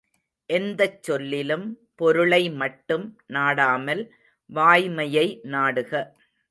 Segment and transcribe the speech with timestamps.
[0.49, 1.67] எந்தச் சொல்லிலும்
[1.95, 3.05] பொருளை மட்டும்
[3.27, 4.03] நாடாமல்
[4.49, 5.91] வாய்மையை நாடுக.